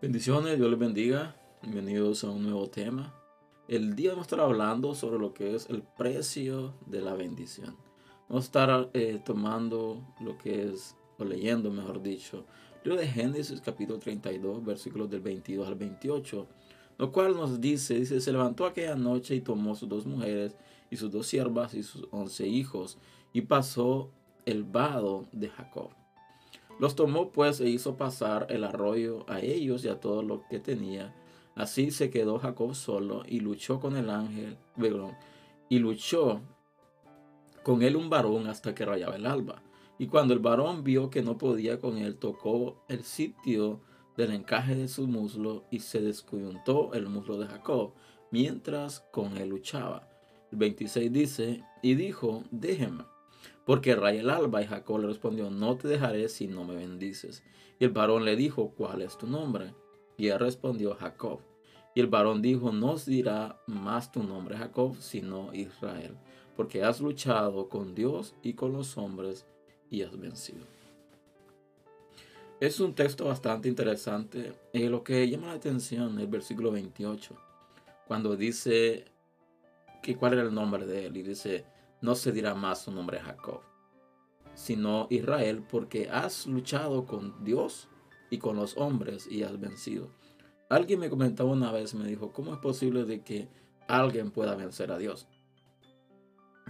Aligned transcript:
Bendiciones, 0.00 0.56
Dios 0.56 0.70
les 0.70 0.78
bendiga. 0.78 1.34
Bienvenidos 1.60 2.22
a 2.22 2.30
un 2.30 2.44
nuevo 2.44 2.68
tema. 2.70 3.12
El 3.66 3.96
día 3.96 4.10
vamos 4.10 4.26
a 4.26 4.26
estar 4.26 4.40
hablando 4.40 4.94
sobre 4.94 5.18
lo 5.18 5.34
que 5.34 5.56
es 5.56 5.68
el 5.70 5.82
precio 5.82 6.72
de 6.86 7.00
la 7.00 7.14
bendición. 7.14 7.76
Vamos 8.28 8.44
a 8.44 8.46
estar 8.46 8.90
eh, 8.94 9.20
tomando 9.24 10.06
lo 10.20 10.38
que 10.38 10.68
es, 10.68 10.94
o 11.18 11.24
leyendo 11.24 11.72
mejor 11.72 12.00
dicho, 12.00 12.46
el 12.84 12.90
libro 12.90 13.00
de 13.00 13.08
Génesis 13.08 13.60
capítulo 13.60 13.98
32, 13.98 14.64
versículos 14.64 15.10
del 15.10 15.20
22 15.20 15.66
al 15.66 15.74
28, 15.74 16.46
lo 16.96 17.10
cual 17.10 17.34
nos 17.34 17.60
dice, 17.60 17.94
dice, 17.94 18.20
se 18.20 18.30
levantó 18.30 18.66
aquella 18.66 18.94
noche 18.94 19.34
y 19.34 19.40
tomó 19.40 19.74
sus 19.74 19.88
dos 19.88 20.06
mujeres 20.06 20.54
y 20.92 20.96
sus 20.96 21.10
dos 21.10 21.26
siervas 21.26 21.74
y 21.74 21.82
sus 21.82 22.06
once 22.12 22.46
hijos 22.46 22.98
y 23.32 23.40
pasó 23.40 24.12
el 24.46 24.62
vado 24.62 25.26
de 25.32 25.48
Jacob. 25.48 25.90
Los 26.78 26.94
tomó 26.94 27.30
pues 27.30 27.60
e 27.60 27.68
hizo 27.68 27.96
pasar 27.96 28.46
el 28.50 28.64
arroyo 28.64 29.24
a 29.28 29.40
ellos 29.40 29.84
y 29.84 29.88
a 29.88 30.00
todo 30.00 30.22
lo 30.22 30.44
que 30.48 30.60
tenía. 30.60 31.14
Así 31.54 31.90
se 31.90 32.08
quedó 32.08 32.38
Jacob 32.38 32.74
solo 32.74 33.24
y 33.26 33.40
luchó 33.40 33.80
con 33.80 33.96
el 33.96 34.10
ángel, 34.10 34.56
y 35.68 35.78
luchó 35.80 36.40
con 37.64 37.82
él 37.82 37.96
un 37.96 38.08
varón 38.08 38.46
hasta 38.46 38.74
que 38.74 38.84
rayaba 38.84 39.16
el 39.16 39.26
alba. 39.26 39.62
Y 39.98 40.06
cuando 40.06 40.34
el 40.34 40.38
varón 40.38 40.84
vio 40.84 41.10
que 41.10 41.22
no 41.22 41.36
podía 41.36 41.80
con 41.80 41.98
él, 41.98 42.16
tocó 42.16 42.84
el 42.88 43.02
sitio 43.02 43.80
del 44.16 44.32
encaje 44.32 44.76
de 44.76 44.86
su 44.86 45.08
muslo 45.08 45.64
y 45.70 45.80
se 45.80 46.00
descoyuntó 46.00 46.94
el 46.94 47.08
muslo 47.08 47.38
de 47.38 47.48
Jacob, 47.48 47.94
mientras 48.30 49.00
con 49.10 49.36
él 49.36 49.48
luchaba. 49.48 50.08
El 50.52 50.58
26 50.58 51.12
dice, 51.12 51.64
y 51.82 51.96
dijo, 51.96 52.44
déjeme 52.52 53.02
porque 53.68 53.94
raya 53.94 54.22
el 54.22 54.30
alba. 54.30 54.62
Y 54.62 54.66
Jacob 54.66 55.00
le 55.00 55.08
respondió, 55.08 55.50
no 55.50 55.76
te 55.76 55.88
dejaré 55.88 56.30
si 56.30 56.48
no 56.48 56.64
me 56.64 56.74
bendices. 56.74 57.42
Y 57.78 57.84
el 57.84 57.90
varón 57.90 58.24
le 58.24 58.34
dijo, 58.34 58.72
¿cuál 58.74 59.02
es 59.02 59.18
tu 59.18 59.26
nombre? 59.26 59.74
Y 60.16 60.28
él 60.28 60.38
respondió, 60.38 60.94
Jacob. 60.94 61.40
Y 61.94 62.00
el 62.00 62.06
varón 62.06 62.40
dijo, 62.40 62.72
no 62.72 62.96
dirá 62.96 63.60
más 63.66 64.10
tu 64.10 64.22
nombre 64.22 64.56
Jacob, 64.56 64.96
sino 65.00 65.52
Israel, 65.52 66.16
porque 66.56 66.82
has 66.82 67.02
luchado 67.02 67.68
con 67.68 67.94
Dios 67.94 68.34
y 68.42 68.54
con 68.54 68.72
los 68.72 68.96
hombres 68.96 69.44
y 69.90 70.00
has 70.00 70.18
vencido. 70.18 70.64
Es 72.60 72.80
un 72.80 72.94
texto 72.94 73.26
bastante 73.26 73.68
interesante. 73.68 74.54
Y 74.72 74.88
lo 74.88 75.04
que 75.04 75.28
llama 75.28 75.48
la 75.48 75.52
atención 75.52 76.14
es 76.14 76.24
el 76.24 76.30
versículo 76.30 76.72
28, 76.72 77.36
cuando 78.06 78.34
dice 78.34 79.04
que 80.02 80.16
cuál 80.16 80.32
era 80.32 80.42
el 80.44 80.54
nombre 80.54 80.86
de 80.86 81.04
él. 81.04 81.18
Y 81.18 81.22
dice, 81.22 81.66
no 82.00 82.14
se 82.14 82.32
dirá 82.32 82.54
más 82.54 82.82
su 82.82 82.92
nombre 82.92 83.20
Jacob, 83.20 83.60
sino 84.54 85.06
Israel, 85.10 85.64
porque 85.68 86.08
has 86.08 86.46
luchado 86.46 87.04
con 87.06 87.44
Dios 87.44 87.88
y 88.30 88.38
con 88.38 88.56
los 88.56 88.76
hombres 88.76 89.26
y 89.30 89.42
has 89.42 89.58
vencido. 89.58 90.10
Alguien 90.68 91.00
me 91.00 91.10
comentaba 91.10 91.50
una 91.50 91.72
vez, 91.72 91.94
me 91.94 92.06
dijo, 92.06 92.32
¿cómo 92.32 92.52
es 92.52 92.58
posible 92.58 93.04
de 93.04 93.22
que 93.22 93.48
alguien 93.86 94.30
pueda 94.30 94.54
vencer 94.54 94.92
a 94.92 94.98
Dios? 94.98 95.26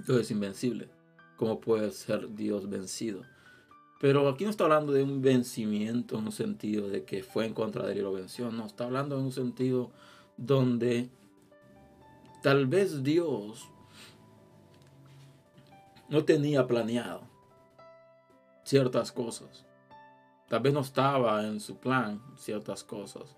Dios 0.06 0.20
es 0.20 0.30
invencible. 0.30 0.88
¿Cómo 1.36 1.60
puede 1.60 1.90
ser 1.90 2.34
Dios 2.34 2.68
vencido? 2.68 3.22
Pero 4.00 4.28
aquí 4.28 4.44
no 4.44 4.50
está 4.50 4.64
hablando 4.64 4.92
de 4.92 5.02
un 5.02 5.20
vencimiento 5.20 6.18
en 6.18 6.26
un 6.26 6.32
sentido 6.32 6.88
de 6.88 7.04
que 7.04 7.22
fue 7.22 7.46
en 7.46 7.54
contra 7.54 7.84
de 7.84 7.92
él 7.92 8.06
y 8.06 8.14
venció. 8.14 8.50
No, 8.52 8.66
está 8.66 8.84
hablando 8.84 9.18
en 9.18 9.24
un 9.24 9.32
sentido 9.32 9.90
donde 10.36 11.10
tal 12.42 12.66
vez 12.66 13.02
Dios 13.02 13.68
no 16.08 16.24
tenía 16.24 16.66
planeado 16.66 17.22
ciertas 18.64 19.12
cosas. 19.12 19.64
Tal 20.48 20.60
vez 20.60 20.72
no 20.72 20.80
estaba 20.80 21.46
en 21.46 21.60
su 21.60 21.76
plan 21.76 22.22
ciertas 22.36 22.84
cosas. 22.84 23.36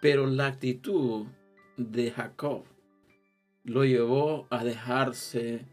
Pero 0.00 0.26
la 0.26 0.46
actitud 0.46 1.26
de 1.76 2.10
Jacob 2.10 2.64
lo 3.64 3.84
llevó 3.84 4.46
a 4.50 4.64
dejarse 4.64 5.64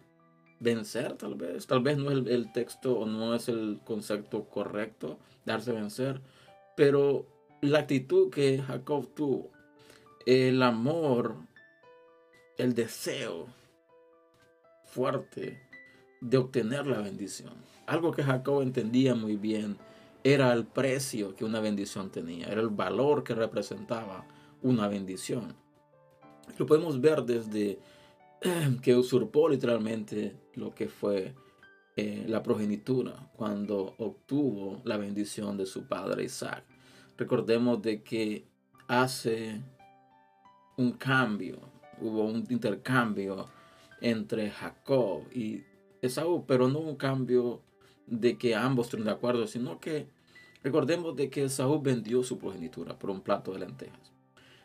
vencer, 0.60 1.18
tal 1.18 1.36
vez. 1.36 1.66
Tal 1.66 1.82
vez 1.82 1.98
no 1.98 2.12
es 2.12 2.28
el, 2.28 2.52
texto 2.52 3.00
o 3.00 3.06
no 3.06 3.34
es 3.34 3.50
el 3.50 3.82
concepto 3.84 4.46
correcto, 4.46 5.18
darse 5.46 5.72
vencer. 5.72 6.22
Pero 6.76 7.26
la 7.62 7.80
actitud 7.80 8.30
que 8.30 8.62
Jacob 8.62 9.08
tuvo, 9.16 9.52
el 10.26 10.62
amor, 10.62 11.36
el 12.58 12.76
deseo 12.76 13.48
fuerte 14.84 15.69
de 16.22 16.38
obtener 16.38 16.88
la 16.88 17.02
bendición. 17.02 17.54
Algo 17.86 18.12
que 18.12 18.24
Jacob 18.24 18.62
entendía 18.62 19.16
muy 19.16 19.36
bien 19.36 19.78
era 20.24 20.52
el 20.54 20.66
precio 20.66 21.36
que 21.36 21.46
una 21.46 21.60
bendición 21.60 22.12
tenía, 22.12 22.48
era 22.48 22.62
el 22.62 22.70
valor 22.70 23.24
que 23.24 23.34
representaba 23.34 24.26
una 24.62 24.88
bendición. 24.88 25.56
Lo 26.58 26.66
podemos 26.66 27.00
ver 27.00 27.24
desde 27.24 27.80
que 28.82 28.96
usurpó 28.96 29.50
literalmente 29.50 30.36
lo 30.56 30.74
que 30.74 30.88
fue 30.90 31.34
eh, 31.96 32.26
la 32.28 32.44
progenitura 32.44 33.30
cuando 33.36 33.96
obtuvo 33.98 34.82
la 34.84 34.98
bendición 34.98 35.58
de 35.58 35.66
su 35.66 35.88
padre 35.88 36.26
Isaac. 36.26 36.64
Recordemos 37.18 37.82
de 37.82 38.04
que 38.04 38.46
hace 38.88 39.62
un 40.78 40.94
cambio, 40.94 41.60
hubo 42.00 42.24
un 42.24 42.46
intercambio 42.50 43.48
entre 44.02 44.50
Jacob 44.50 45.24
y 45.34 45.62
Esaú, 46.02 46.46
pero 46.46 46.68
no 46.68 46.80
un 46.80 46.96
cambio 46.96 47.62
de 48.08 48.38
que 48.38 48.56
ambos 48.56 48.88
estén 48.88 49.04
de 49.04 49.12
acuerdo, 49.12 49.48
sino 49.48 49.80
que 49.80 50.08
recordemos 50.64 51.16
de 51.16 51.30
que 51.30 51.44
Esaú 51.44 51.82
vendió 51.82 52.24
su 52.24 52.38
progenitura 52.38 52.98
por 52.98 53.10
un 53.10 53.22
plato 53.22 53.54
de 53.54 53.60
lentejas. 53.60 54.12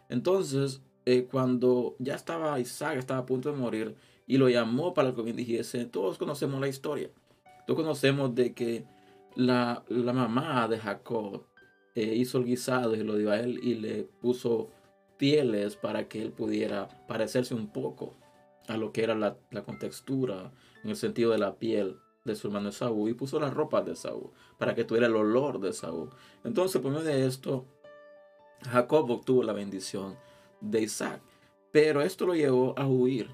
Entonces, 0.08 0.80
eh, 1.06 1.26
cuando 1.30 1.96
ya 1.98 2.14
estaba 2.14 2.58
Isaac, 2.60 2.98
estaba 2.98 3.20
a 3.20 3.26
punto 3.26 3.50
de 3.50 3.58
morir, 3.58 3.96
y 4.26 4.38
lo 4.38 4.48
llamó 4.48 4.94
para 4.94 5.14
que 5.14 5.22
dijese, 5.32 5.84
todos 5.84 6.18
conocemos 6.18 6.60
la 6.60 6.68
historia. 6.68 7.10
Todos 7.66 7.80
conocemos 7.80 8.34
de 8.34 8.54
que 8.54 8.84
la, 9.36 9.84
mamá 9.88 10.68
de 10.68 10.78
Jacob 10.78 11.44
eh, 11.94 12.14
hizo 12.14 12.38
el 12.38 12.44
guisado 12.44 12.94
y 12.94 13.02
lo 13.02 13.16
dio 13.16 13.30
a 13.30 13.40
él 13.40 13.60
y 13.62 13.74
le 13.74 14.04
puso 14.04 14.70
pieles 15.16 15.76
para 15.76 16.08
que 16.08 16.22
él 16.22 16.32
pudiera 16.32 16.88
parecerse 17.06 17.54
un 17.54 17.68
poco 17.68 18.14
a 18.66 18.76
lo 18.76 18.92
que 18.92 19.02
era 19.02 19.14
la, 19.14 19.36
contextura 19.64 20.52
en 20.84 20.90
el 20.90 20.96
sentido 20.96 21.32
de 21.32 21.38
la 21.38 21.56
piel 21.56 21.98
de 22.24 22.36
su 22.36 22.46
hermano 22.46 22.72
Saúl 22.72 23.10
y 23.10 23.14
puso 23.14 23.40
las 23.40 23.52
ropas 23.52 23.84
de 23.84 23.96
Saúl 23.96 24.30
para 24.58 24.74
que 24.74 24.84
tuviera 24.84 25.06
el 25.06 25.16
olor 25.16 25.60
de 25.60 25.72
Saúl. 25.72 26.10
Entonces, 26.44 26.80
por 26.80 26.92
medio 26.92 27.04
de 27.04 27.26
esto, 27.26 27.66
Jacob 28.70 29.10
obtuvo 29.10 29.42
la 29.42 29.52
bendición 29.52 30.16
de 30.60 30.82
Isaac. 30.82 31.20
Pero 31.72 32.02
esto 32.02 32.26
lo 32.26 32.34
llevó 32.34 32.78
a 32.78 32.86
huir, 32.86 33.28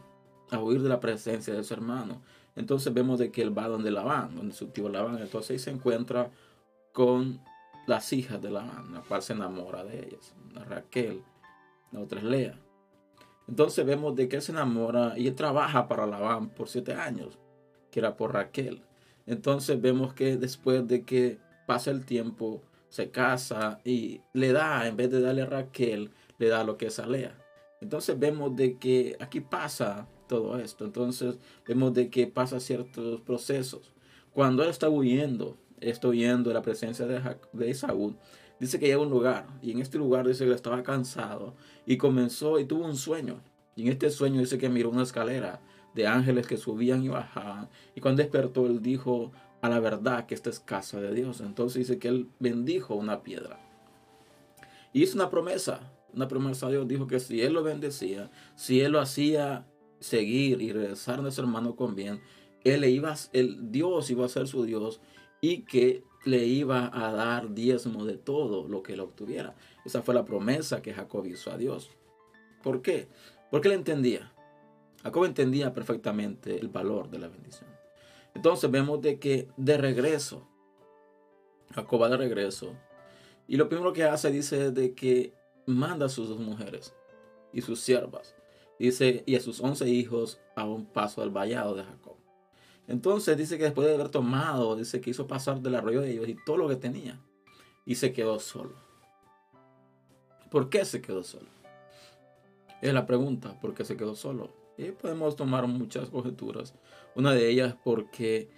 a 0.51 0.59
huir 0.59 0.83
de 0.83 0.89
la 0.89 1.01
presencia 1.01 1.53
de 1.55 1.63
su 1.63 1.75
hermano. 1.75 2.23
Entonces 2.57 2.93
vemos 2.93 3.19
de 3.19 3.31
que 3.31 3.43
él 3.43 3.57
va 3.57 3.69
donde 3.69 3.91
Labán, 3.91 4.35
donde 4.35 4.55
su 4.55 4.69
tío 4.69 4.89
Labán. 4.89 5.19
Entonces 5.19 5.51
ahí 5.51 5.59
se 5.59 5.71
encuentra 5.71 6.31
con 6.93 7.41
las 7.87 8.13
hijas 8.13 8.41
de 8.41 8.51
Labán, 8.51 8.93
la 8.93 9.03
cual 9.03 9.23
se 9.23 9.35
enamora 9.35 9.85
de 9.85 10.07
ellas. 10.07 10.35
Raquel, 10.69 11.23
la 11.93 12.01
otra 12.01 12.19
es 12.19 12.25
Lea. 12.25 12.59
Entonces 13.51 13.85
vemos 13.85 14.15
de 14.15 14.29
que 14.29 14.41
se 14.41 14.53
enamora 14.53 15.15
y 15.17 15.29
trabaja 15.33 15.89
para 15.89 16.07
Labán 16.07 16.51
por 16.51 16.69
siete 16.69 16.95
años, 16.95 17.37
que 17.91 17.99
era 17.99 18.17
por 18.17 18.33
Raquel. 18.33 18.83
Entonces 19.27 19.81
vemos 19.81 20.15
que 20.15 20.37
después 20.37 20.87
de 20.87 21.05
que 21.05 21.39
pasa 21.67 21.91
el 21.91 22.05
tiempo, 22.05 22.63
se 22.91 23.11
casa 23.11 23.81
y 23.85 24.21
le 24.33 24.53
da, 24.53 24.87
en 24.87 24.97
vez 24.97 25.11
de 25.11 25.21
darle 25.21 25.43
a 25.43 25.47
Raquel, 25.47 26.13
le 26.39 26.47
da 26.47 26.63
lo 26.63 26.77
que 26.77 26.87
es 26.87 27.01
a 27.01 27.07
Lea. 27.07 27.37
Entonces 27.81 28.17
vemos 28.17 28.55
de 28.55 28.79
que 28.79 29.17
aquí 29.19 29.41
pasa 29.41 30.07
todo 30.29 30.57
esto. 30.57 30.85
Entonces 30.85 31.37
vemos 31.67 31.93
de 31.93 32.09
que 32.09 32.29
pasa 32.29 32.61
ciertos 32.61 33.21
procesos. 33.23 33.93
Cuando 34.33 34.63
él 34.63 34.71
está 34.71 34.89
huyendo, 34.89 35.57
está 35.81 36.07
huyendo 36.07 36.51
de 36.51 36.55
la 36.55 36.63
presencia 36.63 37.05
de, 37.05 37.21
de 37.53 37.71
dice 38.61 38.79
que 38.79 38.87
llega 38.87 38.99
a 38.99 39.03
un 39.03 39.11
lugar 39.11 39.47
y 39.63 39.73
en 39.73 39.81
este 39.81 39.99
lugar 39.99 40.27
dice 40.29 40.45
que 40.45 40.53
estaba 40.53 40.83
cansado 40.83 41.55
y 41.87 41.97
comenzó 41.97 42.61
y 42.61 42.67
tuvo 42.67 42.85
un 42.85 42.97
sueño. 42.97 43.41
Y 43.75 43.83
en 43.83 43.89
este 43.89 44.11
sueño 44.11 44.41
dice 44.41 44.59
que 44.59 44.69
miró 44.69 44.91
una 44.91 45.03
escalera 45.03 45.61
de 45.95 46.07
ángeles 46.07 46.47
que 46.47 46.57
subían 46.57 47.03
y 47.03 47.09
bajaban. 47.09 47.69
Y 47.95 48.01
cuando 48.01 48.23
despertó, 48.23 48.67
él 48.67 48.83
dijo 48.83 49.33
a 49.63 49.69
la 49.69 49.81
verdad 49.81 50.27
que 50.27 50.35
esta 50.35 50.51
es 50.51 50.61
casa 50.61 51.01
de 51.01 51.15
Dios. 51.15 51.41
Entonces 51.41 51.87
dice 51.87 51.99
que 51.99 52.09
él 52.09 52.29
bendijo 52.39 52.95
una 52.95 53.23
piedra. 53.23 53.59
Y 54.93 55.03
hizo 55.03 55.17
una 55.17 55.31
promesa, 55.31 55.93
una 56.13 56.29
promesa 56.29 56.67
a 56.67 56.71
Dios. 56.71 56.87
Dijo 56.87 57.07
que 57.07 57.21
si 57.21 57.43
él 57.43 57.55
lo 57.55 57.63
bendecía, 57.63 58.31
si 58.57 58.81
él 58.81 58.93
lo 58.93 59.01
hacía 59.01 59.67
seguir 60.01 60.61
y 60.61 60.73
regresar 60.73 61.25
a 61.25 61.31
su 61.31 61.41
hermano 61.41 61.77
con 61.77 61.95
bien, 61.95 62.21
él 62.65 62.85
iba, 62.85 63.15
el 63.33 63.71
Dios 63.71 64.11
iba 64.11 64.27
a 64.27 64.29
ser 64.29 64.47
su 64.47 64.65
Dios 64.65 65.01
y 65.41 65.63
que 65.63 66.05
le 66.25 66.45
iba 66.45 66.91
a 66.93 67.13
dar 67.13 67.55
diezmo 67.55 68.05
de 68.05 68.17
todo 68.17 68.69
lo 68.69 68.83
que 68.83 68.95
él 68.95 69.01
obtuviera. 69.01 69.55
Esa 69.85 70.03
fue 70.03 70.15
la 70.15 70.25
promesa 70.25 70.83
que 70.83 70.93
Jacob 70.93 71.27
hizo 71.27 71.51
a 71.51 71.57
Dios. 71.57 71.91
¿Por 72.63 72.83
qué? 72.83 73.09
Porque 73.51 73.69
él 73.69 73.75
entendía. 73.75 74.33
Jacob 75.03 75.25
entendía 75.25 75.73
perfectamente 75.73 76.59
el 76.59 76.69
valor 76.69 77.09
de 77.09 77.19
la 77.19 77.29
bendición. 77.29 77.71
Entonces 78.35 78.71
vemos 78.71 79.01
de 79.01 79.19
que 79.19 79.49
de 79.57 79.77
regreso, 79.79 80.47
Jacob 81.75 82.03
va 82.03 82.09
de 82.11 82.17
regreso. 82.19 82.75
Y 83.49 83.57
lo 83.57 83.69
primero 83.69 83.93
que 83.93 84.05
hace 84.05 84.31
dice 84.31 84.71
de 84.71 84.95
que 84.95 85.33
manda 85.67 86.07
a 86.07 86.11
sus 86.11 86.29
dos 86.29 86.39
mujeres 86.39 86.95
y 87.53 87.63
sus 87.63 87.81
siervas. 87.81 88.37
Dice, 88.79 89.25
y 89.27 89.37
a 89.37 89.41
sus 89.41 89.61
once 89.61 89.89
hijos 89.89 90.41
a 90.55 90.65
un 90.65 90.87
paso 90.87 91.21
del 91.21 91.31
vallado 91.31 91.75
de 91.75 91.85
Jacob. 91.85 92.17
Entonces 92.91 93.37
dice 93.37 93.57
que 93.57 93.63
después 93.63 93.87
de 93.87 93.95
haber 93.95 94.09
tomado, 94.09 94.75
dice 94.75 95.01
que 95.01 95.11
hizo 95.11 95.29
pasar 95.29 95.61
del 95.61 95.77
arroyo 95.77 96.01
de 96.01 96.11
ellos 96.11 96.29
y 96.29 96.35
todo 96.45 96.57
lo 96.57 96.69
que 96.69 96.75
tenía. 96.75 97.21
Y 97.87 97.95
se 97.95 98.13
quedó 98.13 98.41
solo. 98.41 98.75
¿Por 100.51 100.69
qué 100.69 100.85
se 100.85 101.01
quedó 101.01 101.23
solo? 101.23 101.47
Es 102.83 102.93
la 102.93 103.07
pregunta, 103.07 103.61
¿por 103.61 103.75
qué 103.75 103.85
se 103.85 103.97
quedó 103.97 104.17
solo? 104.17 104.53
Y 104.77 104.91
podemos 104.91 105.37
tomar 105.37 105.69
muchas 105.69 106.09
conjeturas. 106.09 106.75
Una 107.15 107.33
de 107.33 107.49
ellas 107.49 107.77
porque 107.85 108.51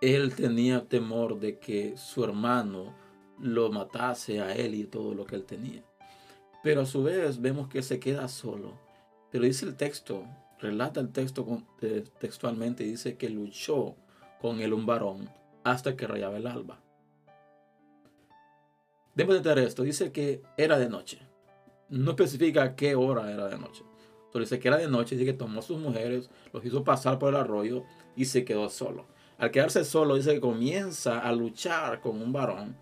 él 0.00 0.34
tenía 0.34 0.88
temor 0.88 1.38
de 1.38 1.60
que 1.60 1.96
su 1.96 2.24
hermano 2.24 2.92
lo 3.38 3.70
matase 3.70 4.40
a 4.40 4.52
él 4.52 4.74
y 4.74 4.82
todo 4.82 5.14
lo 5.14 5.24
que 5.24 5.36
él 5.36 5.44
tenía. 5.44 5.84
Pero 6.64 6.80
a 6.80 6.86
su 6.86 7.04
vez 7.04 7.40
vemos 7.40 7.68
que 7.68 7.82
se 7.82 8.00
queda 8.00 8.26
solo. 8.26 8.72
Pero 9.30 9.44
dice 9.44 9.64
el 9.64 9.76
texto, 9.76 10.24
relata 10.60 11.00
el 11.00 11.10
texto 11.10 11.62
eh, 11.80 12.04
textualmente, 12.18 12.84
dice 12.84 13.16
que 13.16 13.30
luchó 13.30 13.96
con 14.40 14.60
él 14.60 14.72
un 14.72 14.86
varón 14.86 15.30
hasta 15.64 15.96
que 15.96 16.06
rayaba 16.06 16.36
el 16.36 16.46
alba. 16.46 16.80
Debemos 19.14 19.36
entender 19.36 19.64
esto, 19.64 19.82
dice 19.82 20.12
que 20.12 20.42
era 20.56 20.78
de 20.78 20.88
noche. 20.88 21.20
No 21.88 22.10
especifica 22.10 22.76
qué 22.76 22.94
hora 22.94 23.30
era 23.30 23.48
de 23.48 23.58
noche. 23.58 23.82
Pero 24.32 24.44
dice 24.44 24.58
que 24.60 24.68
era 24.68 24.76
de 24.76 24.88
noche, 24.88 25.16
dice 25.16 25.32
que 25.32 25.36
tomó 25.36 25.60
sus 25.60 25.78
mujeres, 25.78 26.30
los 26.52 26.64
hizo 26.64 26.84
pasar 26.84 27.18
por 27.18 27.30
el 27.30 27.40
arroyo 27.40 27.84
y 28.14 28.26
se 28.26 28.44
quedó 28.44 28.68
solo. 28.68 29.06
Al 29.38 29.50
quedarse 29.50 29.84
solo, 29.84 30.14
dice 30.14 30.34
que 30.34 30.40
comienza 30.40 31.18
a 31.18 31.32
luchar 31.32 32.00
con 32.00 32.22
un 32.22 32.32
varón 32.32 32.76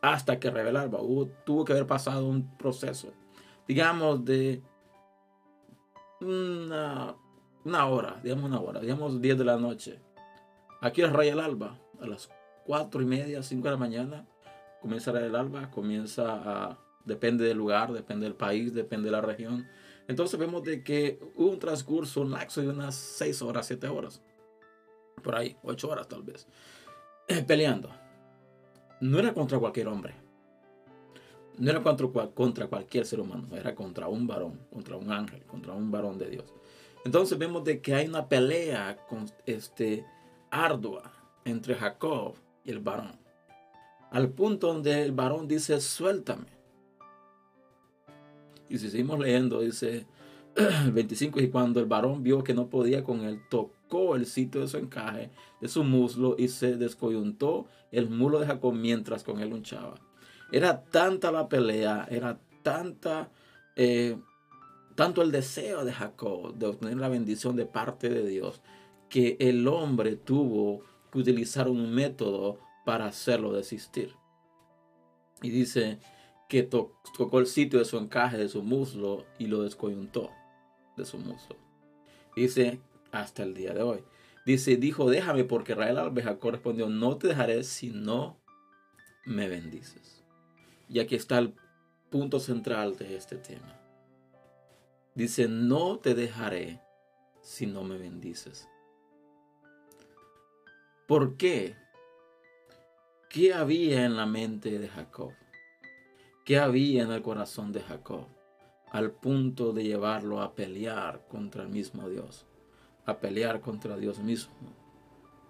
hasta 0.00 0.38
que 0.38 0.50
revela 0.50 0.82
alba. 0.82 1.00
tuvo 1.44 1.64
que 1.64 1.72
haber 1.72 1.86
pasado 1.86 2.26
un 2.26 2.56
proceso, 2.56 3.12
digamos, 3.66 4.24
de 4.24 4.62
una, 6.20 7.14
hora, 7.64 8.20
digamos 8.22 8.44
una 8.44 8.60
hora, 8.60 8.80
digamos 8.80 9.20
10 9.20 9.38
de 9.38 9.44
la 9.44 9.56
noche. 9.56 9.98
Aquí 10.80 11.02
es 11.02 11.12
raya 11.12 11.32
el 11.32 11.40
alba, 11.40 11.78
a 12.00 12.06
las 12.06 12.28
4 12.66 13.02
y 13.02 13.06
media, 13.06 13.42
5 13.42 13.64
de 13.64 13.70
la 13.70 13.76
mañana, 13.76 14.26
comienza 14.80 15.10
a 15.12 15.20
el 15.24 15.34
alba, 15.34 15.70
comienza 15.70 16.34
a, 16.34 16.78
depende 17.04 17.44
del 17.44 17.56
lugar, 17.56 17.92
depende 17.92 18.26
del 18.26 18.34
país, 18.34 18.74
depende 18.74 19.06
de 19.06 19.12
la 19.12 19.20
región. 19.20 19.66
Entonces 20.08 20.38
vemos 20.38 20.62
de 20.62 20.82
que 20.82 21.18
hubo 21.36 21.50
un 21.50 21.58
transcurso, 21.58 22.20
un 22.20 22.32
lapso 22.32 22.60
de 22.60 22.68
unas 22.68 22.94
6 22.94 23.42
horas, 23.42 23.66
7 23.66 23.88
horas 23.88 24.22
por 25.24 25.34
ahí, 25.34 25.56
ocho 25.62 25.88
horas 25.88 26.06
tal 26.06 26.22
vez, 26.22 26.46
eh, 27.26 27.42
peleando. 27.42 27.90
No 29.00 29.18
era 29.18 29.34
contra 29.34 29.58
cualquier 29.58 29.88
hombre. 29.88 30.14
No 31.58 31.70
era 31.70 31.82
contra, 31.82 32.08
contra 32.28 32.66
cualquier 32.68 33.06
ser 33.06 33.20
humano. 33.20 33.48
Era 33.56 33.74
contra 33.74 34.08
un 34.08 34.26
varón, 34.26 34.60
contra 34.72 34.96
un 34.96 35.10
ángel, 35.10 35.42
contra 35.44 35.72
un 35.72 35.90
varón 35.90 36.18
de 36.18 36.28
Dios. 36.30 36.52
Entonces 37.04 37.38
vemos 37.38 37.64
de 37.64 37.80
que 37.80 37.94
hay 37.94 38.06
una 38.06 38.28
pelea 38.28 38.96
con, 39.08 39.30
este, 39.46 40.04
ardua 40.50 41.12
entre 41.44 41.74
Jacob 41.74 42.34
y 42.64 42.70
el 42.70 42.78
varón. 42.78 43.18
Al 44.10 44.30
punto 44.30 44.68
donde 44.68 45.02
el 45.02 45.12
varón 45.12 45.48
dice, 45.48 45.80
suéltame. 45.80 46.46
Y 48.68 48.78
si 48.78 48.88
seguimos 48.88 49.18
leyendo, 49.18 49.60
dice 49.60 50.06
25, 50.92 51.40
y 51.40 51.48
cuando 51.48 51.80
el 51.80 51.86
varón 51.86 52.22
vio 52.22 52.44
que 52.44 52.54
no 52.54 52.68
podía 52.68 53.02
con 53.02 53.20
él, 53.20 53.40
tocó 53.50 54.14
el 54.14 54.26
sitio 54.26 54.60
de 54.60 54.68
su 54.68 54.78
encaje, 54.78 55.30
de 55.60 55.68
su 55.68 55.82
muslo, 55.82 56.36
y 56.38 56.48
se 56.48 56.76
descoyuntó 56.76 57.66
el 57.90 58.08
mulo 58.08 58.40
de 58.40 58.46
Jacob 58.46 58.72
mientras 58.72 59.24
con 59.24 59.40
él 59.40 59.50
luchaba. 59.50 59.94
Era 60.52 60.84
tanta 60.84 61.32
la 61.32 61.48
pelea, 61.48 62.06
era 62.10 62.38
tanta, 62.62 63.30
eh, 63.76 64.16
tanto 64.94 65.22
el 65.22 65.32
deseo 65.32 65.84
de 65.84 65.92
Jacob 65.92 66.54
de 66.54 66.66
obtener 66.66 66.96
la 66.96 67.08
bendición 67.08 67.56
de 67.56 67.66
parte 67.66 68.08
de 68.08 68.26
Dios, 68.26 68.62
que 69.08 69.36
el 69.40 69.66
hombre 69.68 70.16
tuvo 70.16 70.82
que 71.10 71.18
utilizar 71.18 71.68
un 71.68 71.92
método 71.92 72.58
para 72.84 73.06
hacerlo 73.06 73.52
desistir. 73.52 74.14
Y 75.42 75.50
dice 75.50 75.98
que 76.48 76.62
tocó 76.62 77.38
el 77.38 77.46
sitio 77.46 77.78
de 77.78 77.84
su 77.84 77.98
encaje, 77.98 78.36
de 78.36 78.48
su 78.48 78.62
muslo, 78.62 79.24
y 79.38 79.46
lo 79.46 79.62
descoyuntó 79.62 80.30
de 80.96 81.04
su 81.04 81.18
muslo. 81.18 81.56
Dice 82.36 82.80
hasta 83.12 83.42
el 83.42 83.54
día 83.54 83.72
de 83.72 83.82
hoy. 83.82 84.04
Dice, 84.44 84.76
dijo, 84.76 85.08
déjame 85.08 85.44
porque 85.44 85.74
Rael 85.74 85.96
Albeja 85.96 86.38
correspondió, 86.38 86.88
no 86.88 87.16
te 87.16 87.28
dejaré 87.28 87.64
si 87.64 87.90
no 87.90 88.38
me 89.24 89.48
bendices. 89.48 90.22
Y 90.88 91.00
aquí 91.00 91.14
está 91.14 91.38
el 91.38 91.54
punto 92.10 92.40
central 92.40 92.96
de 92.96 93.16
este 93.16 93.36
tema. 93.36 93.83
Dice, 95.14 95.48
no 95.48 95.98
te 95.98 96.14
dejaré 96.14 96.80
si 97.40 97.66
no 97.66 97.84
me 97.84 97.98
bendices. 97.98 98.68
¿Por 101.06 101.36
qué? 101.36 101.76
¿Qué 103.28 103.52
había 103.52 104.04
en 104.04 104.16
la 104.16 104.26
mente 104.26 104.78
de 104.78 104.88
Jacob? 104.88 105.32
¿Qué 106.44 106.58
había 106.58 107.02
en 107.02 107.12
el 107.12 107.22
corazón 107.22 107.72
de 107.72 107.80
Jacob? 107.80 108.26
Al 108.90 109.10
punto 109.10 109.72
de 109.72 109.84
llevarlo 109.84 110.40
a 110.40 110.54
pelear 110.54 111.26
contra 111.28 111.62
el 111.62 111.68
mismo 111.68 112.08
Dios 112.08 112.46
a 113.06 113.18
pelear 113.18 113.60
contra 113.60 113.96
Dios 113.96 114.18
mismo 114.18 114.54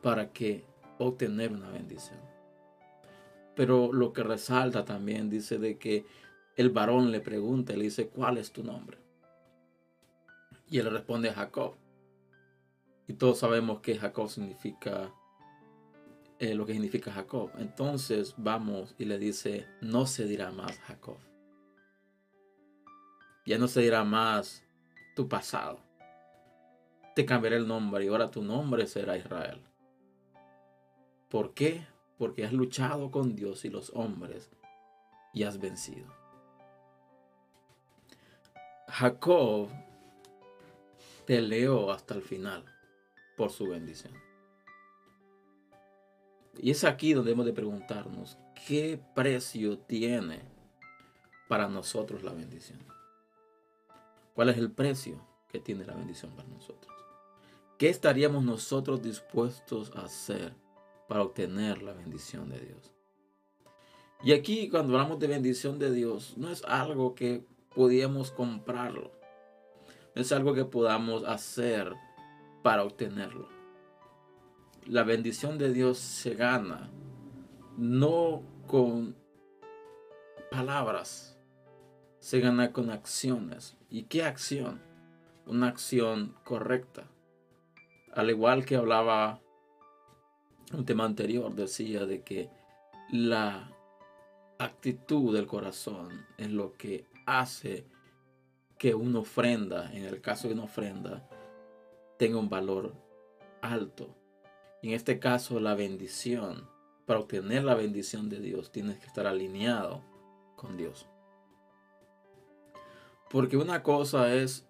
para 0.02 0.32
que 0.32 0.64
obtener 0.98 1.52
una 1.52 1.70
bendición. 1.70 2.18
Pero 3.54 3.92
lo 3.92 4.12
que 4.12 4.22
resalta 4.22 4.84
también 4.84 5.30
dice 5.30 5.58
de 5.58 5.78
que 5.78 6.04
el 6.56 6.70
varón 6.70 7.10
le 7.10 7.20
pregunta, 7.20 7.72
le 7.74 7.84
dice, 7.84 8.08
¿cuál 8.08 8.38
es 8.38 8.52
tu 8.52 8.64
nombre? 8.64 8.98
Y 10.74 10.80
él 10.80 10.90
responde 10.90 11.30
Jacob. 11.30 11.76
Y 13.06 13.12
todos 13.12 13.38
sabemos 13.38 13.80
que 13.80 13.96
Jacob 13.96 14.28
significa 14.28 15.14
eh, 16.40 16.54
lo 16.54 16.66
que 16.66 16.72
significa 16.72 17.12
Jacob. 17.12 17.52
Entonces 17.58 18.34
vamos 18.36 18.96
y 18.98 19.04
le 19.04 19.18
dice, 19.18 19.68
no 19.80 20.06
se 20.06 20.26
dirá 20.26 20.50
más 20.50 20.78
Jacob. 20.80 21.18
Ya 23.46 23.58
no 23.58 23.68
se 23.68 23.82
dirá 23.82 24.02
más 24.02 24.64
tu 25.14 25.28
pasado 25.28 25.84
te 27.14 27.24
cambiaré 27.24 27.56
el 27.56 27.68
nombre 27.68 28.04
y 28.04 28.08
ahora 28.08 28.30
tu 28.30 28.42
nombre 28.42 28.86
será 28.86 29.16
Israel. 29.16 29.62
¿Por 31.28 31.54
qué? 31.54 31.86
Porque 32.18 32.44
has 32.44 32.52
luchado 32.52 33.10
con 33.10 33.36
Dios 33.36 33.64
y 33.64 33.70
los 33.70 33.90
hombres 33.94 34.50
y 35.32 35.44
has 35.44 35.58
vencido. 35.58 36.12
Jacob 38.88 39.68
peleó 41.26 41.90
hasta 41.90 42.14
el 42.14 42.22
final 42.22 42.64
por 43.36 43.50
su 43.50 43.68
bendición. 43.68 44.12
Y 46.58 46.70
es 46.70 46.84
aquí 46.84 47.12
donde 47.14 47.32
hemos 47.32 47.46
de 47.46 47.52
preguntarnos, 47.52 48.38
¿qué 48.66 49.00
precio 49.14 49.78
tiene 49.78 50.40
para 51.48 51.68
nosotros 51.68 52.22
la 52.22 52.32
bendición? 52.32 52.78
¿Cuál 54.34 54.50
es 54.50 54.58
el 54.58 54.70
precio 54.70 55.20
que 55.48 55.60
tiene 55.60 55.84
la 55.84 55.94
bendición 55.94 56.32
para 56.34 56.48
nosotros? 56.48 56.92
¿Qué 57.78 57.88
estaríamos 57.88 58.44
nosotros 58.44 59.02
dispuestos 59.02 59.92
a 59.96 60.04
hacer 60.04 60.54
para 61.08 61.22
obtener 61.22 61.82
la 61.82 61.92
bendición 61.92 62.48
de 62.48 62.60
Dios? 62.60 62.92
Y 64.22 64.32
aquí 64.32 64.68
cuando 64.68 64.94
hablamos 64.94 65.18
de 65.18 65.26
bendición 65.26 65.78
de 65.78 65.92
Dios, 65.92 66.34
no 66.36 66.50
es 66.50 66.64
algo 66.64 67.14
que 67.14 67.44
podíamos 67.74 68.30
comprarlo. 68.30 69.12
Es 70.14 70.32
algo 70.32 70.54
que 70.54 70.64
podamos 70.64 71.24
hacer 71.24 71.92
para 72.62 72.84
obtenerlo. 72.84 73.48
La 74.86 75.02
bendición 75.02 75.58
de 75.58 75.72
Dios 75.72 75.98
se 75.98 76.34
gana 76.34 76.90
no 77.76 78.42
con 78.66 79.16
palabras, 80.50 81.38
se 82.20 82.40
gana 82.40 82.72
con 82.72 82.90
acciones. 82.90 83.76
¿Y 83.90 84.04
qué 84.04 84.24
acción? 84.24 84.80
Una 85.46 85.68
acción 85.68 86.34
correcta 86.44 87.04
al 88.14 88.30
igual 88.30 88.64
que 88.64 88.76
hablaba 88.76 89.40
un 90.72 90.84
tema 90.84 91.04
anterior, 91.04 91.52
decía 91.54 92.06
de 92.06 92.22
que 92.22 92.48
la 93.10 93.70
actitud 94.58 95.34
del 95.34 95.46
corazón 95.46 96.24
es 96.38 96.50
lo 96.50 96.72
que 96.74 97.06
hace 97.26 97.86
que 98.84 98.94
una 98.94 99.20
ofrenda, 99.20 99.90
en 99.94 100.04
el 100.04 100.20
caso 100.20 100.46
de 100.46 100.52
una 100.52 100.64
ofrenda, 100.64 101.26
tenga 102.18 102.36
un 102.36 102.50
valor 102.50 102.92
alto. 103.62 104.14
En 104.82 104.90
este 104.90 105.18
caso, 105.18 105.58
la 105.58 105.74
bendición, 105.74 106.68
para 107.06 107.20
obtener 107.20 107.64
la 107.64 107.76
bendición 107.76 108.28
de 108.28 108.40
Dios, 108.40 108.72
tienes 108.72 108.98
que 108.98 109.06
estar 109.06 109.26
alineado 109.26 110.02
con 110.54 110.76
Dios. 110.76 111.06
Porque 113.30 113.56
una 113.56 113.82
cosa 113.82 114.34
es 114.34 114.66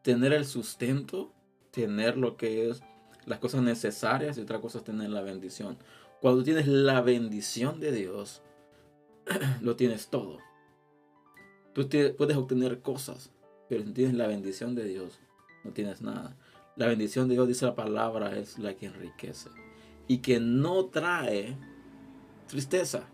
tener 0.00 0.32
el 0.32 0.46
sustento 0.46 1.34
tener 1.70 2.16
lo 2.16 2.38
que 2.38 2.70
es 2.70 2.82
las 3.26 3.38
cosas 3.38 3.60
necesarias 3.60 4.38
y 4.38 4.40
otra 4.40 4.62
cosa 4.62 4.78
es 4.78 4.84
tener 4.84 5.10
la 5.10 5.20
bendición. 5.20 5.76
Cuando 6.22 6.42
tienes 6.42 6.66
la 6.66 7.02
bendición 7.02 7.80
de 7.80 7.92
Dios, 7.92 8.40
lo 9.60 9.76
tienes 9.76 10.08
todo. 10.08 10.38
Tú 11.74 11.86
puedes 12.16 12.36
obtener 12.38 12.80
cosas, 12.80 13.30
pero 13.68 13.84
si 13.84 13.92
tienes 13.92 14.14
la 14.14 14.26
bendición 14.26 14.74
de 14.74 14.84
Dios, 14.84 15.18
no 15.64 15.72
tienes 15.72 16.02
nada. 16.02 16.36
La 16.76 16.86
bendición 16.86 17.28
de 17.28 17.34
Dios, 17.34 17.48
dice 17.48 17.66
la 17.66 17.74
palabra, 17.74 18.38
es 18.38 18.58
la 18.58 18.74
que 18.74 18.86
enriquece 18.86 19.50
y 20.06 20.18
que 20.18 20.40
no 20.40 20.86
trae 20.86 21.56
tristeza. 22.46 23.08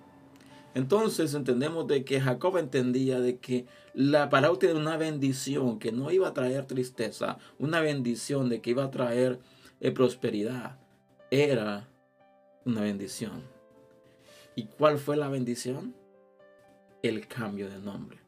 Entonces 0.74 1.34
entendemos 1.34 1.86
de 1.86 2.04
que 2.04 2.20
Jacob 2.20 2.56
entendía 2.58 3.20
de 3.20 3.38
que 3.38 3.66
la 3.94 4.28
palabra 4.28 4.58
tiene 4.58 4.74
una 4.74 4.96
bendición 4.96 5.78
que 5.78 5.92
no 5.92 6.10
iba 6.10 6.28
a 6.28 6.34
traer 6.34 6.66
tristeza, 6.66 7.38
una 7.58 7.80
bendición 7.80 8.48
de 8.48 8.60
que 8.60 8.70
iba 8.70 8.84
a 8.84 8.90
traer 8.90 9.38
eh, 9.80 9.92
prosperidad, 9.92 10.78
era 11.30 11.88
una 12.64 12.80
bendición. 12.80 13.42
¿Y 14.56 14.64
cuál 14.64 14.98
fue 14.98 15.16
la 15.16 15.28
bendición? 15.28 15.94
El 17.02 17.26
cambio 17.28 17.68
de 17.68 17.78
nombre. 17.78 18.23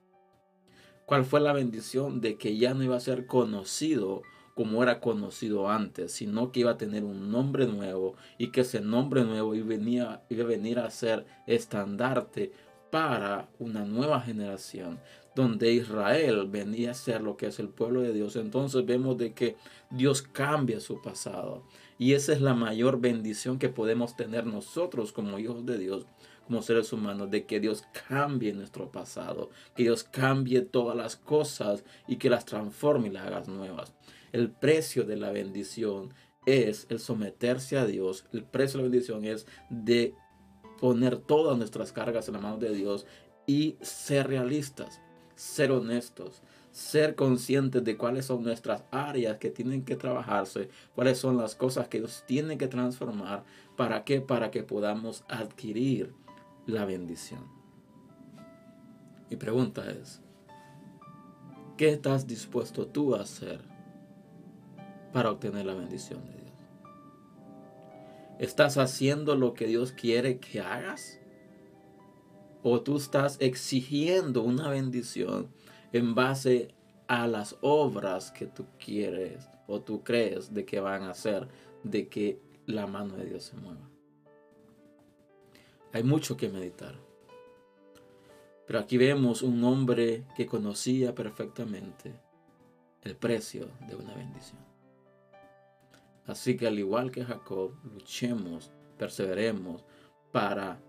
¿Cuál 1.06 1.24
fue 1.24 1.40
la 1.40 1.52
bendición 1.52 2.20
de 2.20 2.36
que 2.36 2.58
ya 2.58 2.74
no 2.74 2.82
iba 2.82 2.96
a 2.96 3.00
ser 3.00 3.26
conocido 3.26 4.22
como 4.56 4.82
era 4.82 5.00
conocido 5.00 5.70
antes, 5.70 6.12
sino 6.12 6.50
que 6.50 6.60
iba 6.60 6.72
a 6.72 6.78
tener 6.78 7.04
un 7.04 7.30
nombre 7.30 7.66
nuevo 7.66 8.16
y 8.38 8.48
que 8.48 8.62
ese 8.62 8.80
nombre 8.80 9.22
nuevo 9.22 9.54
iba 9.54 9.74
a 9.74 10.44
venir 10.44 10.78
a 10.78 10.90
ser 10.90 11.26
estandarte 11.46 12.52
para 12.90 13.48
una 13.58 13.84
nueva 13.84 14.20
generación, 14.20 14.98
donde 15.34 15.72
Israel 15.72 16.46
venía 16.48 16.92
a 16.92 16.94
ser 16.94 17.20
lo 17.20 17.36
que 17.36 17.46
es 17.46 17.58
el 17.60 17.68
pueblo 17.68 18.00
de 18.00 18.12
Dios. 18.12 18.34
Entonces 18.34 18.86
vemos 18.86 19.18
de 19.18 19.32
que 19.32 19.56
Dios 19.90 20.22
cambia 20.22 20.80
su 20.80 21.02
pasado. 21.02 21.62
Y 21.98 22.14
esa 22.14 22.32
es 22.32 22.40
la 22.40 22.54
mayor 22.54 23.00
bendición 23.00 23.58
que 23.58 23.68
podemos 23.68 24.16
tener 24.16 24.46
nosotros 24.46 25.12
como 25.12 25.38
hijos 25.38 25.66
de 25.66 25.78
Dios, 25.78 26.06
como 26.46 26.62
seres 26.62 26.92
humanos, 26.92 27.30
de 27.30 27.44
que 27.44 27.60
Dios 27.60 27.84
cambie 28.08 28.52
nuestro 28.52 28.90
pasado, 28.90 29.50
que 29.74 29.84
Dios 29.84 30.04
cambie 30.04 30.62
todas 30.62 30.96
las 30.96 31.16
cosas 31.16 31.84
y 32.06 32.16
que 32.16 32.30
las 32.30 32.44
transforme 32.44 33.08
y 33.08 33.10
las 33.10 33.26
haga 33.26 33.42
nuevas. 33.46 33.94
El 34.32 34.50
precio 34.50 35.04
de 35.04 35.16
la 35.16 35.30
bendición 35.30 36.14
es 36.46 36.86
el 36.88 37.00
someterse 37.00 37.76
a 37.76 37.86
Dios. 37.86 38.24
El 38.32 38.44
precio 38.44 38.78
de 38.78 38.84
la 38.84 38.90
bendición 38.90 39.24
es 39.24 39.46
de 39.68 40.14
poner 40.80 41.18
todas 41.18 41.58
nuestras 41.58 41.92
cargas 41.92 42.28
en 42.28 42.34
la 42.34 42.40
mano 42.40 42.58
de 42.58 42.72
Dios 42.74 43.06
y 43.46 43.76
ser 43.80 44.28
realistas, 44.28 45.00
ser 45.34 45.72
honestos, 45.72 46.42
ser 46.70 47.14
conscientes 47.14 47.82
de 47.82 47.96
cuáles 47.96 48.26
son 48.26 48.42
nuestras 48.42 48.84
áreas 48.90 49.38
que 49.38 49.50
tienen 49.50 49.84
que 49.84 49.96
trabajarse, 49.96 50.68
cuáles 50.94 51.18
son 51.18 51.38
las 51.38 51.54
cosas 51.54 51.88
que 51.88 51.98
Dios 51.98 52.24
tiene 52.26 52.58
que 52.58 52.68
transformar. 52.68 53.44
¿Para 53.76 54.04
qué? 54.04 54.20
Para 54.20 54.50
que 54.50 54.62
podamos 54.62 55.24
adquirir 55.28 56.12
la 56.66 56.84
bendición. 56.84 57.46
Mi 59.30 59.36
pregunta 59.36 59.90
es, 59.90 60.22
¿qué 61.76 61.90
estás 61.90 62.26
dispuesto 62.26 62.86
tú 62.86 63.14
a 63.14 63.22
hacer 63.22 63.76
para 65.16 65.30
obtener 65.30 65.64
la 65.64 65.72
bendición 65.72 66.22
de 66.26 66.32
Dios. 66.32 66.52
¿Estás 68.38 68.76
haciendo 68.76 69.34
lo 69.34 69.54
que 69.54 69.66
Dios 69.66 69.92
quiere 69.92 70.40
que 70.40 70.60
hagas? 70.60 71.18
¿O 72.62 72.82
tú 72.82 72.98
estás 72.98 73.38
exigiendo 73.40 74.42
una 74.42 74.68
bendición 74.68 75.48
en 75.94 76.14
base 76.14 76.74
a 77.08 77.26
las 77.28 77.56
obras 77.62 78.30
que 78.30 78.44
tú 78.44 78.66
quieres 78.78 79.48
o 79.66 79.80
tú 79.80 80.04
crees 80.04 80.52
de 80.52 80.66
que 80.66 80.80
van 80.80 81.04
a 81.04 81.12
hacer 81.12 81.48
de 81.82 82.08
que 82.08 82.38
la 82.66 82.86
mano 82.86 83.16
de 83.16 83.24
Dios 83.24 83.44
se 83.44 83.56
mueva? 83.56 83.88
Hay 85.96 86.02
mucho 86.02 86.36
que 86.36 86.50
meditar. 86.50 86.94
Pero 88.66 88.78
aquí 88.78 88.98
vemos 88.98 89.40
un 89.40 89.64
hombre 89.64 90.26
que 90.36 90.44
conocía 90.44 91.14
perfectamente 91.14 92.12
el 93.00 93.16
precio 93.16 93.70
de 93.88 93.96
una 93.96 94.12
bendición. 94.14 94.60
Así 96.26 96.54
que 96.58 96.66
al 96.66 96.78
igual 96.78 97.10
que 97.10 97.24
Jacob, 97.24 97.72
luchemos, 97.94 98.70
perseveremos 98.98 99.86
para 100.32 100.82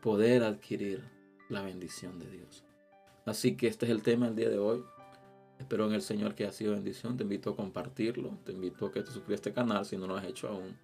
poder 0.00 0.44
adquirir 0.44 1.02
la 1.48 1.62
bendición 1.62 2.20
de 2.20 2.30
Dios. 2.30 2.62
Así 3.26 3.56
que 3.56 3.66
este 3.66 3.86
es 3.86 3.90
el 3.90 4.04
tema 4.04 4.26
del 4.26 4.36
día 4.36 4.50
de 4.50 4.58
hoy. 4.58 4.84
Espero 5.58 5.88
en 5.88 5.94
el 5.94 6.02
Señor 6.02 6.36
que 6.36 6.46
ha 6.46 6.52
sido 6.52 6.74
bendición. 6.74 7.16
Te 7.16 7.24
invito 7.24 7.50
a 7.50 7.56
compartirlo. 7.56 8.38
Te 8.44 8.52
invito 8.52 8.86
a 8.86 8.92
que 8.92 9.00
te 9.00 9.10
suscribas 9.10 9.40
a 9.40 9.42
este 9.42 9.52
canal 9.52 9.84
si 9.84 9.96
no 9.96 10.06
lo 10.06 10.16
has 10.16 10.26
hecho 10.26 10.46
aún. 10.46 10.78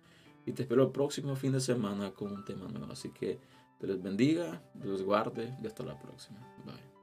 Y 0.48 0.52
te 0.52 0.62
espero 0.62 0.82
el 0.82 0.90
próximo 0.90 1.36
fin 1.36 1.52
de 1.52 1.60
semana 1.60 2.12
con 2.12 2.32
un 2.32 2.42
tema 2.42 2.68
nuevo. 2.68 2.90
Así 2.90 3.10
que 3.10 3.38
te 3.78 3.86
les 3.86 4.02
bendiga, 4.02 4.62
Dios 4.72 5.02
guarde 5.02 5.54
y 5.62 5.66
hasta 5.66 5.84
la 5.84 5.98
próxima. 5.98 6.38
Bye. 6.64 6.97